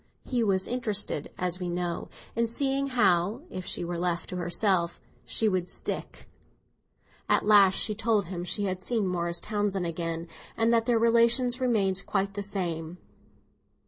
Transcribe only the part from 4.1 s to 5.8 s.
to herself, she would